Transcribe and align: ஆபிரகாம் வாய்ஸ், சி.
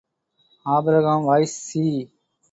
ஆபிரகாம் 0.65 1.23
வாய்ஸ், 1.23 1.57
சி. 1.67 1.83